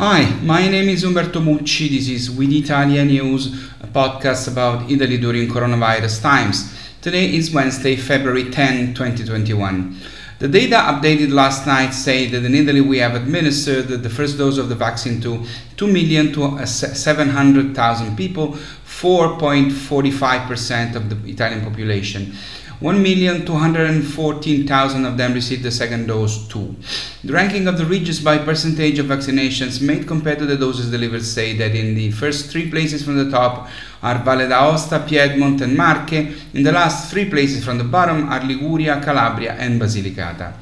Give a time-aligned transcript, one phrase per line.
[0.00, 1.90] Hi, my name is Umberto Mucci.
[1.90, 6.74] This is We the Italians News, a podcast about Italy during coronavirus times.
[7.02, 10.00] Today is Wednesday, February 10, 2021.
[10.38, 14.56] The data updated last night say that in Italy we have administered the first dose
[14.56, 15.44] of the vaccine to
[15.76, 18.56] 2 million to uh, 700,000 people,
[18.86, 22.32] 4.45% of the Italian population.
[22.80, 26.74] 1,214,000 of them received the second dose too.
[27.22, 31.22] The ranking of the regions by percentage of vaccinations made compared to the doses delivered
[31.22, 33.68] say that in the first three places from the top
[34.02, 38.42] are Valle d'Aosta, Piedmont and Marche, in the last three places from the bottom are
[38.42, 40.54] Liguria, Calabria and Basilicata.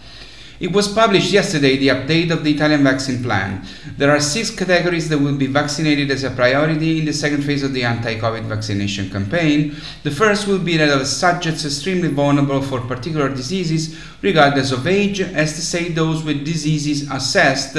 [0.61, 3.65] It was published yesterday the update of the Italian vaccine plan.
[3.97, 7.63] There are six categories that will be vaccinated as a priority in the second phase
[7.63, 9.77] of the anti COVID vaccination campaign.
[10.03, 15.21] The first will be that of subjects extremely vulnerable for particular diseases, regardless of age,
[15.21, 17.77] as to say those with diseases assessed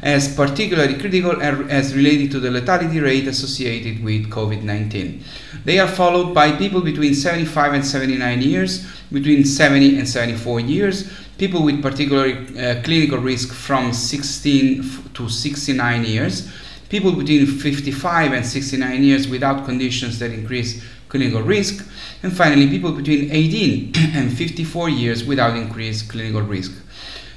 [0.00, 5.22] as particularly critical as related to the lethality rate associated with COVID 19.
[5.66, 11.12] They are followed by people between 75 and 79 years, between 70 and 74 years,
[11.38, 16.50] people with particular uh, clinical risk from 16 to 69 years,
[16.88, 21.86] people between 55 and 69 years without conditions that increase clinical risk,
[22.22, 26.72] and finally people between 18 and 54 years without increased clinical risk.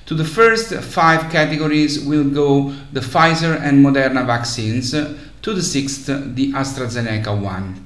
[0.05, 6.05] To the first five categories will go the Pfizer and Moderna vaccines, to the sixth,
[6.05, 7.85] the AstraZeneca one.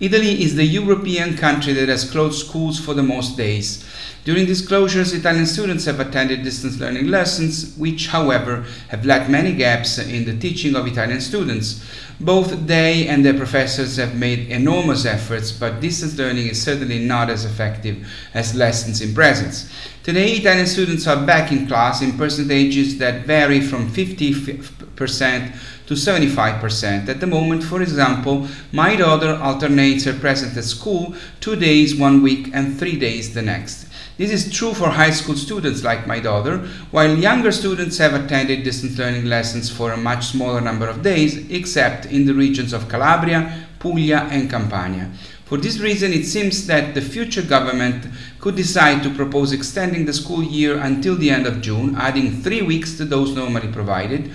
[0.00, 3.84] Italy is the European country that has closed schools for the most days.
[4.24, 9.54] During these closures, Italian students have attended distance learning lessons, which, however, have left many
[9.54, 11.84] gaps in the teaching of Italian students.
[12.20, 17.28] Both they and their professors have made enormous efforts, but distance learning is certainly not
[17.28, 19.68] as effective as lessons in presence.
[20.04, 27.08] Today, Italian students are back in class in percentages that vary from 50% to 75%.
[27.08, 32.22] At the moment, for example, my daughter alternates her presence at school two days one
[32.22, 33.88] week and three days the next.
[34.16, 36.58] This is true for high school students like my daughter,
[36.92, 41.50] while younger students have attended distance learning lessons for a much smaller number of days,
[41.50, 45.10] except in the regions of Calabria, Puglia, and Campania.
[45.46, 48.06] For this reason, it seems that the future government
[48.38, 52.62] could decide to propose extending the school year until the end of June, adding three
[52.62, 54.30] weeks to those normally provided,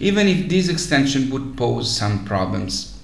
[0.00, 2.99] even if this extension would pose some problems.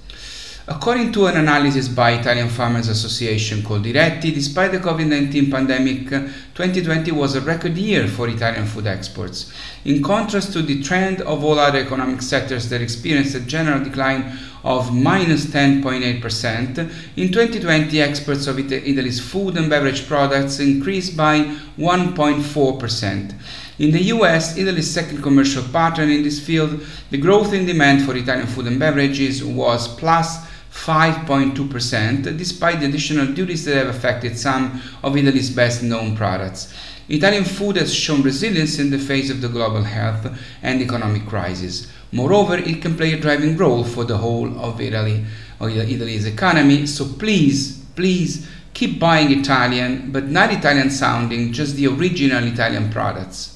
[0.69, 7.37] According to an analysis by Italian Farmers Association Coldiretti, despite the COVID-19 pandemic, 2020 was
[7.37, 9.53] a record year for Italian food exports.
[9.84, 14.37] In contrast to the trend of all other economic sectors that experienced a general decline
[14.65, 16.78] of minus 10.8%,
[17.16, 21.44] in 2020 exports of Italy's food and beverage products increased by
[21.78, 23.34] 1.4%.
[23.78, 28.16] In the US, Italy's second commercial partner in this field, the growth in demand for
[28.16, 34.81] Italian food and beverages was plus 5.2%, despite the additional duties that have affected some
[35.03, 36.72] of Italy's best known products.
[37.09, 40.28] Italian food has shown resilience in the face of the global health
[40.62, 41.91] and economic crisis.
[42.12, 45.25] Moreover, it can play a driving role for the whole of Italy,
[45.59, 46.87] or Italy's economy.
[46.87, 53.56] So please, please keep buying Italian, but not Italian sounding, just the original Italian products.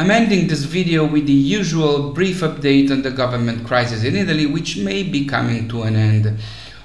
[0.00, 4.46] I'm ending this video with the usual brief update on the government crisis in Italy,
[4.46, 6.38] which may be coming to an end.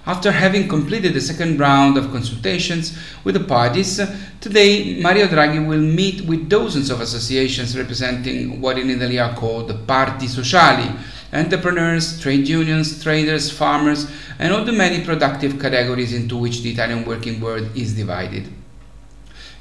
[0.05, 4.01] After having completed the second round of consultations with the parties,
[4.41, 9.69] today Mario Draghi will meet with dozens of associations representing what in Italy are called
[9.69, 10.93] the parti sociali,
[11.31, 17.05] entrepreneurs, trade unions, traders, farmers, and all the many productive categories into which the Italian
[17.05, 18.51] working world is divided.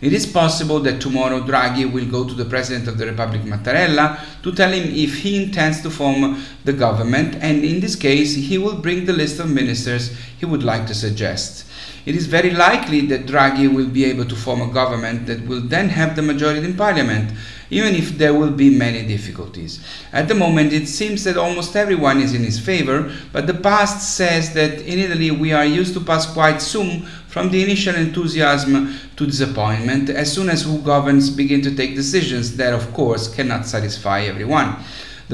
[0.04, 4.20] It is possible that tomorrow Draghi will go to the President of the Republic Mattarella
[4.42, 8.59] to tell him if he intends to form the government, and in this case, he
[8.59, 11.64] will bring the list of ministers he would like to suggest.
[12.04, 15.62] It is very likely that Draghi will be able to form a government that will
[15.62, 17.32] then have the majority in parliament,
[17.70, 19.84] even if there will be many difficulties.
[20.12, 24.16] At the moment, it seems that almost everyone is in his favor, but the past
[24.16, 28.94] says that in Italy we are used to pass quite soon from the initial enthusiasm
[29.16, 33.67] to disappointment as soon as who governs begin to take decisions that, of course, cannot
[33.67, 34.76] satisfy everyone.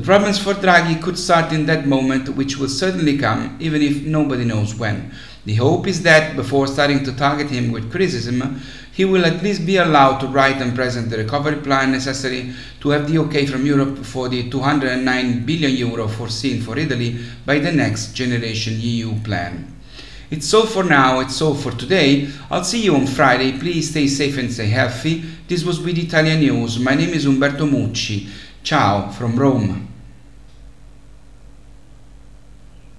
[0.01, 4.03] The problems for Draghi could start in that moment, which will certainly come, even if
[4.03, 5.13] nobody knows when.
[5.45, 9.67] The hope is that before starting to target him with criticism, he will at least
[9.67, 13.67] be allowed to write and present the recovery plan necessary to have the okay from
[13.67, 19.71] Europe for the 209 billion euro foreseen for Italy by the next generation EU plan.
[20.31, 22.31] It's all for now, it's all for today.
[22.51, 23.59] I'll see you on Friday.
[23.59, 25.25] Please stay safe and stay healthy.
[25.47, 26.79] This was We the Italians News.
[26.79, 28.31] My name is Umberto Mucci.
[28.63, 29.90] Ciao from Rome.